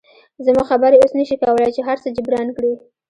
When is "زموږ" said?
0.45-0.65